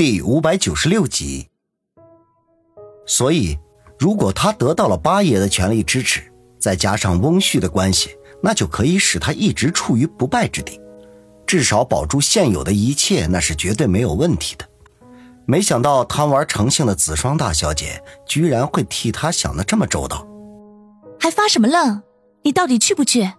[0.00, 1.46] 第五百九十六集。
[3.06, 3.58] 所以，
[3.98, 6.22] 如果他得到了八爷的全力支持，
[6.58, 10.80] 再加上翁婿的关系，那就可以使他一直处于不败之地，
[11.46, 14.66] 至少保住现有的一切，那是绝对没有问题的。
[15.44, 20.26] 没想到贪玩成性的子双大小姐，居然会替他想的这么周到。
[21.20, 22.02] 还发什么愣？
[22.42, 23.30] 你到底去不去？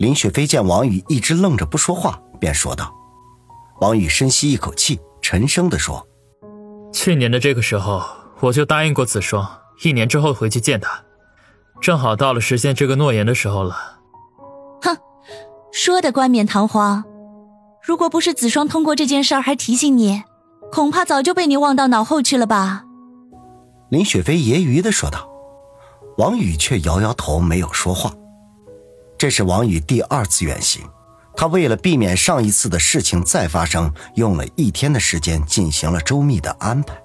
[0.00, 2.92] 林雪飞见王宇一直愣着不说话，便说道。
[3.80, 6.06] 王宇深吸一口气，沉声地说
[6.92, 8.02] ：“去年的这个时候，
[8.40, 11.02] 我就答应过子双，一年之后回去见他，
[11.80, 13.74] 正好到了实现这个诺言的时候了。”
[14.84, 14.94] 哼，
[15.72, 17.02] 说的冠冕堂皇，
[17.82, 20.24] 如果不是子双通过这件事儿还提醒你，
[20.70, 22.84] 恐怕早就被你忘到脑后去了吧？”
[23.88, 25.26] 林雪飞揶揄的说道。
[26.18, 28.12] 王宇却摇摇头，没有说话。
[29.16, 30.84] 这是王宇第二次远行。
[31.36, 36.96] 他为了避免上一次的事情再发生，用了一天的时间进行了周密的安排。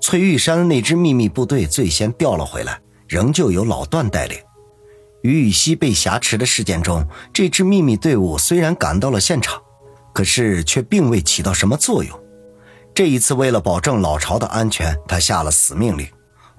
[0.00, 2.78] 翠玉山那支秘密部队最先调了回来，
[3.08, 4.38] 仍旧由老段带领。
[5.22, 9.60] 于雨溪被挟持的事件中，这支秘密队伍虽然赶到了现场，
[10.12, 12.18] 可是却并未起到什么作用。
[12.94, 16.06] 这一次，为了保证老巢的安全，他下了死命令：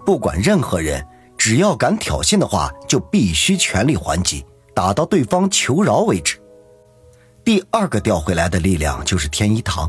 [0.05, 1.05] 不管任何人，
[1.37, 6.37] 只要敢挑衅的话，就必须全力还击，打到对方求饶为止。
[7.45, 9.87] 第二个调回来的力量就是天一堂，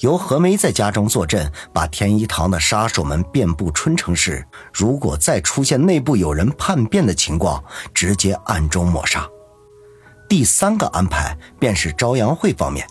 [0.00, 4.44] 由何梅在家中坐镇，把天一堂的杀手们遍布春城市。
[4.72, 7.62] 如果再出现内部有人叛变的情况，
[7.94, 9.24] 直接暗中抹杀。
[10.28, 12.84] 第三个安排便是朝阳会方面，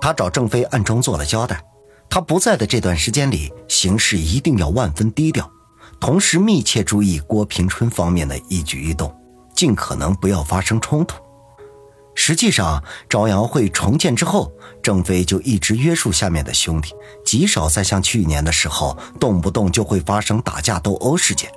[0.00, 1.60] 他找郑飞暗中做了交代，
[2.08, 5.50] 他不在的这段时间里，行事一定要万分低调，
[5.98, 9.12] 同时密切注意郭平春方面的一举一动，
[9.52, 11.16] 尽可能不要发生冲突。
[12.14, 21.50] 实际上，朝阳会重建之后，郑飞就一直约束下面的兄弟，极少再像去年的时候，动不动就会发生打架斗殴事件。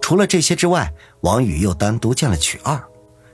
[0.00, 2.82] 除了这些之外，王宇又单独见了曲二，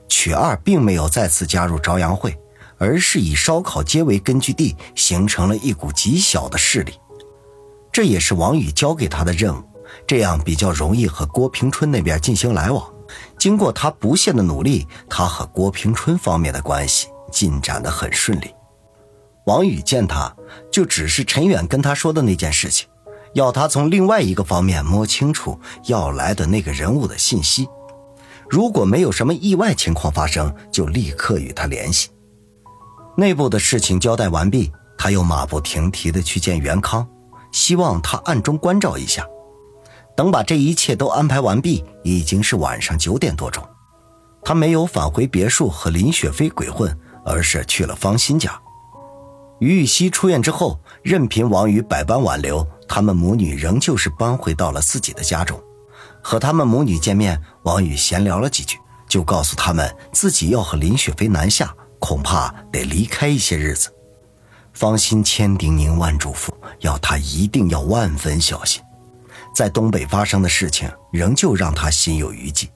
[0.09, 2.37] 曲二并没有再次加入朝阳会，
[2.77, 6.93] 而是以烧烤街为根据地，形成了一股极小的势力。
[7.91, 9.63] 这也是王宇交给他的任务，
[10.05, 12.85] 这样比较容易和郭平春那边进行来往。
[13.37, 18.53] 经过他不懈的努力，他和郭平春方面的关系进展得很顺利。
[19.45, 20.35] 王宇见他，
[20.71, 22.87] 就只是陈远跟他说的那件事情，
[23.33, 27.67] 要他从另外一个方面摸清楚要来的那个人物的信息。
[28.49, 32.09] 如果没有什么意外情况发生，就立刻与他联系。
[33.15, 37.07] 内部的事情交代完毕，他又马不停蹄地去见袁康，
[37.51, 39.25] 希望他暗中关照一下。
[40.17, 43.63] 等把这一切都安排完毕，已经是晚上九点多钟。
[44.43, 48.59] 他没有返回别墅和林雪飞鬼混，而是去了方心家。
[49.59, 55.61] 于玉溪出院之后，任凭王宇百般挽留，他们母女仍旧是搬回到了自己的家中。
[56.23, 63.93] 和他们母女见面，王宇闲聊了几句，就告诉他们自己要和林雪飞南下，恐怕得离开一些日子。
[64.73, 68.81] 方心千叮咛万嘱咐，要他一定要万分小心。
[69.57, 72.69] 在东北发生的事情，仍旧让他心有余悸。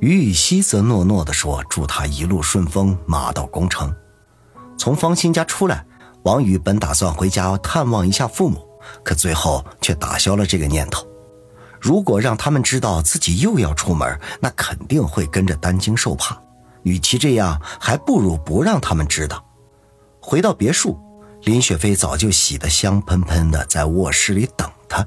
[0.00, 3.94] 于雨溪则诺诺地说：“祝他一路顺风，马到功成。”
[4.80, 5.84] 从方心家出来，
[6.22, 8.66] 王宇本打算回家探望一下父母，
[9.04, 11.06] 可最后却打消了这个念头。
[11.78, 16.34] 如果让他们知道自己又要出门，那肯定会跟着担惊受怕。
[16.84, 19.44] 与其这样，还不如不让他们知道。
[20.18, 20.98] 回到别墅，
[21.42, 25.06] 林雪飞早就洗得香喷喷的，在卧室里等他。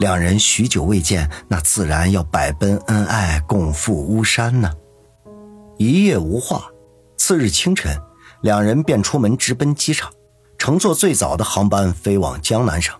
[0.00, 4.72] 两人许久未见，那自然要百般恩爱，共赴巫山呢。
[5.76, 6.70] 一夜无话，
[7.18, 7.94] 次日清晨，
[8.40, 10.10] 两人便出门直奔机场，
[10.56, 12.94] 乘坐最早的航班飞往江南省。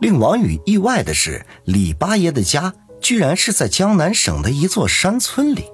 [0.00, 5.66] 令王宇意外的是，李八爷的家居然是在江南省的一座山村里。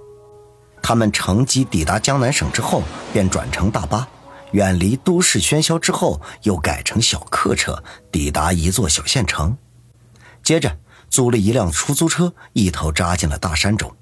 [0.82, 2.82] 他们乘机抵达江南省之后，
[3.12, 4.08] 便转乘大巴，
[4.50, 7.80] 远离都市喧嚣之后，又改成小客车，
[8.10, 9.56] 抵达一座小县城。
[10.46, 10.78] 接着
[11.10, 13.96] 租了一辆出租车，一头扎进了大山中，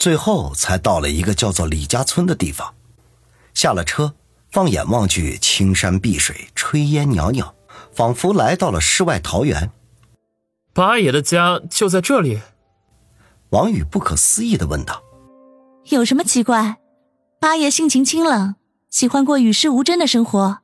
[0.00, 2.74] 最后才到了一个叫做李家村的地方。
[3.54, 4.16] 下了车，
[4.50, 7.54] 放眼望去，青山碧水，炊烟袅袅，
[7.94, 9.70] 仿佛来到了世外桃源。
[10.72, 12.40] 八爷的家就在这里？
[13.50, 15.04] 王宇不可思议的问道
[15.90, 16.78] ：“有什么奇怪？
[17.38, 18.56] 八爷性情清冷，
[18.90, 20.58] 喜欢过与世无争的生活，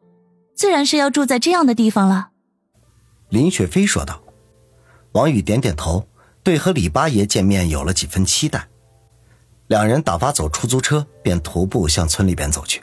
[0.57, 2.31] 自然是要住在这样的地方了。”
[3.31, 4.22] 林雪飞说道。
[5.13, 6.07] 王宇点点头，
[6.43, 8.69] 对和李八爷见面有了几分期待。
[9.67, 12.83] 两人打发走出租车，便徒步向村里边走去。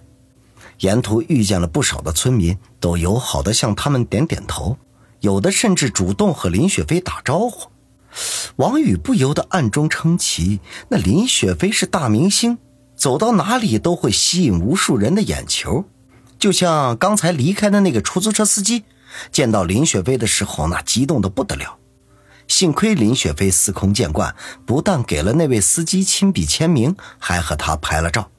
[0.82, 4.78] 沿途遇见了不少的村民，都友好的向他们点点头，
[5.22, 7.70] 有的甚至主动和林雪飞打招呼。
[8.58, 10.60] 王宇不由得暗中称奇：
[10.90, 12.60] 那林雪飞是大明星，
[12.96, 15.86] 走到哪里都会吸引无数人的眼球。
[16.38, 18.84] 就像刚才离开的那个出租车司机，
[19.32, 21.79] 见到林雪飞的时候，那激动的不得了。
[22.50, 24.36] 幸亏林雪飞司空见惯，
[24.66, 28.30] 不但给了那位司机亲笔签名，还和他拍了照，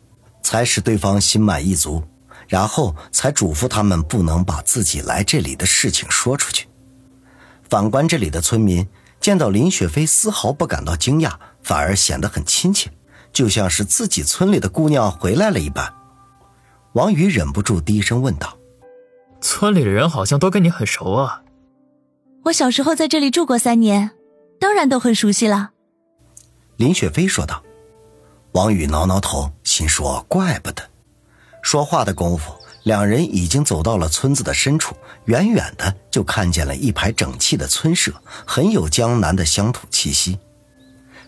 [0.42, 2.02] 才使对方心满意足。
[2.48, 6.66] 然后才嘱咐他们不能把自己来这里的事情说出去。
[7.68, 8.88] 反观这里的村民，
[9.20, 12.90] 见到林雪飞丝毫不感到惊讶，反而显得很亲切，
[13.32, 15.94] 就像是自己村里的姑娘回来了一般。
[16.94, 18.58] 王宇忍不住低声问道
[19.40, 21.42] ：“村里的人好像都跟你很熟啊？”
[22.44, 24.10] 我小时候在这里住过三年，
[24.58, 25.70] 当然都很熟悉了。
[26.76, 27.62] 林雪飞说道。
[28.52, 30.82] 王宇挠挠头，心说：“怪不得。”
[31.62, 32.52] 说话的功夫，
[32.82, 34.96] 两人已经走到了村子的深处，
[35.26, 38.12] 远远的就看见了一排整齐的村舍，
[38.44, 40.36] 很有江南的乡土气息。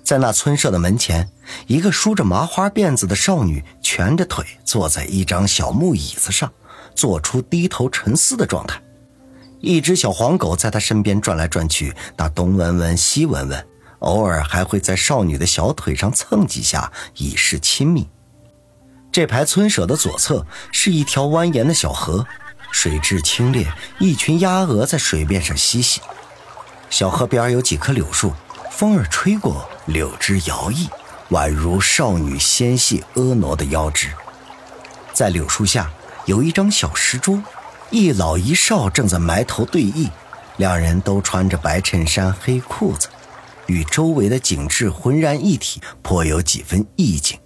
[0.03, 1.31] 在那村舍的门前，
[1.69, 6.53] 一个梳着麻花辫子的少女蜷着腿坐在一张小木椅子上，
[6.97, 8.82] 做出低头沉思的状态。
[9.62, 13.64] 一只小黄狗在她身边转来转去，那东闻闻西闻闻，
[14.00, 18.09] 偶尔还会在少女的小腿上蹭几下，以示亲密。
[19.12, 22.26] 这排村舍的左侧是一条蜿蜒的小河，
[22.73, 23.67] 水质清冽，
[24.00, 26.00] 一群鸭鹅在水面上嬉戏。
[26.91, 28.32] 小河边有几棵柳树，
[28.70, 30.88] 风儿吹过，柳枝摇曳，
[31.31, 34.09] 宛如少女纤细婀娜的腰肢。
[35.12, 35.88] 在柳树下
[36.25, 37.41] 有一张小石桌，
[37.93, 40.09] 一老一少正在埋头对弈，
[40.56, 43.06] 两人都穿着白衬衫、黑裤子，
[43.67, 47.39] 与周围的景致浑然一体，颇有几分意境。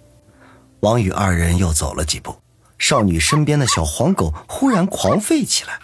[0.79, 2.33] 王宇二人又走了几步，
[2.77, 5.77] 少女身边的小黄狗忽然狂吠起来。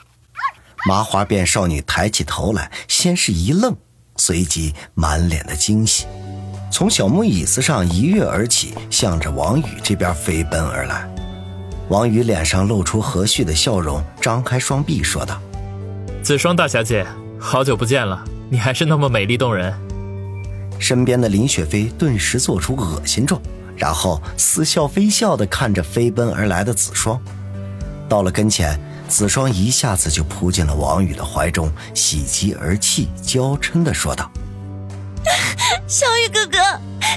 [0.88, 3.76] 麻花辫少女抬起头来，先是一愣，
[4.16, 6.06] 随即满脸的惊喜，
[6.72, 11.13] 从小木椅子上一跃而起，向着王宇这边飞奔而来。
[11.94, 15.40] 王宇脸上露出和煦的笑容，张开双臂说道
[16.26, 17.06] ：“子双大小姐，
[17.40, 19.72] 好久不见了，你还是那么美丽动人。”
[20.80, 23.40] 身边的林雪飞顿时做出恶心状。
[23.76, 27.20] 然后似笑非笑地看着飞奔而来的子双，
[28.10, 34.32] 到了跟前，子双一下子就扑进了王宇的怀中，喜极而泣，娇嗔地说道
[35.86, 36.58] ：“小雨哥哥，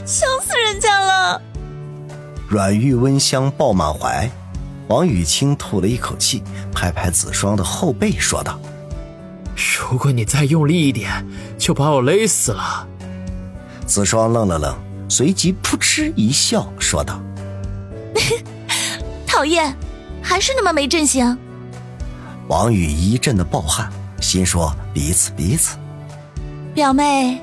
[0.05, 1.41] 笑死人家了！”
[2.49, 4.29] 软玉温香抱满怀，
[4.89, 6.43] 王宇轻吐了一口气，
[6.73, 8.59] 拍拍子双的后背，说道
[9.57, 11.27] ：“如果你再用力一点，
[11.59, 12.87] 就把我勒死了。”
[13.87, 14.77] 子双愣了愣。
[15.09, 17.21] 随即扑哧一笑，说道
[19.25, 19.73] ：“讨厌，
[20.21, 21.39] 还是那么没阵型。”
[22.49, 23.89] 王宇一阵的暴汗，
[24.21, 25.77] 心说：“彼此彼此。”
[26.75, 27.41] 表妹，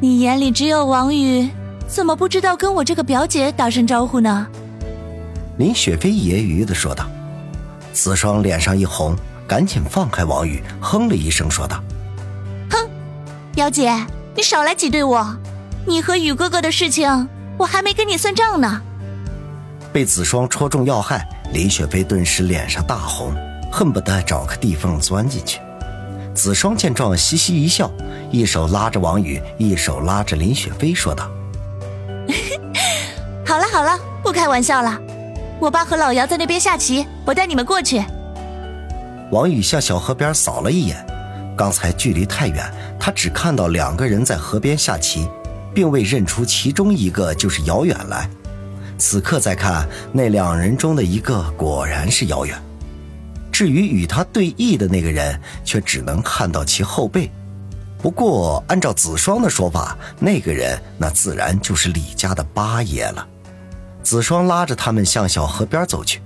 [0.00, 1.50] 你眼里只有王宇，
[1.86, 4.46] 怎么不知道跟我这个表姐打声招呼呢？”
[5.58, 7.06] 林雪飞揶揄的说道。
[7.92, 9.16] 子双脸上一红，
[9.46, 11.82] 赶紧放开王宇，哼了一声，说道
[12.70, 12.88] ：“哼，
[13.54, 13.90] 表姐，
[14.34, 15.36] 你少来挤兑我。”
[15.88, 18.82] 你和宇哥哥的事情，我还没跟你算账呢。
[19.92, 23.32] 被子双戳中要害，林雪飞顿时脸上大红，
[23.72, 25.60] 恨不得找个地缝钻进去。
[26.34, 27.90] 子双见状，嘻嘻一笑，
[28.30, 31.30] 一手拉着王宇，一手拉着林雪飞，说道
[33.46, 35.00] ：“好了好了，不开玩笑了。
[35.60, 38.02] 我爸和老姚在那边下棋，我带你们过去。”
[39.32, 41.04] 王宇向小河边扫了一眼，
[41.56, 42.64] 刚才距离太远，
[42.98, 45.28] 他只看到两个人在河边下棋。
[45.74, 48.26] 并未认出其中一个就是姚远来，
[48.96, 52.58] 此刻再看那两人中的一个，果然是姚远。
[53.52, 57.30] 至于与他对弈的那个人，却只能看到其后背。
[57.98, 63.28] 不过按照子双的说法，那个人那自然就是李家的八爷了。
[64.06, 66.22] 子双拉着他们向小河边走去，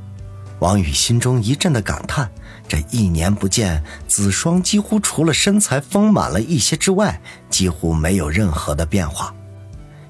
[0.58, 2.30] 王宇心中一阵的感叹：
[2.68, 7.18] 这一年不见，子双几乎除了身材丰满了一些之外，
[7.48, 9.34] 几乎没有任何的变化。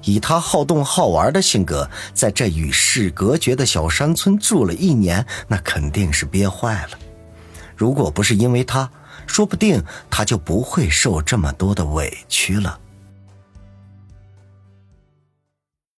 [0.03, 6.99] 以他好动好玩的性格，在这与世隔绝的小山村住了一年，那肯定是憋坏了。
[7.77, 8.91] 如果不是因为他，
[9.25, 12.77] 说不定他就不会受这么多的委屈了。